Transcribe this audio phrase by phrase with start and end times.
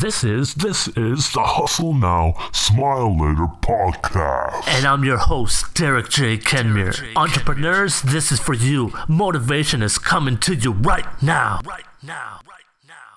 [0.00, 4.66] This is this is the Hustle Now, Smile Later podcast.
[4.68, 6.38] And I'm your host, Derek J.
[6.38, 7.14] Kenmure.
[7.16, 8.94] Entrepreneurs, this is for you.
[9.08, 11.60] Motivation is coming to you right now.
[11.66, 12.40] Right now.
[12.48, 13.09] Right now.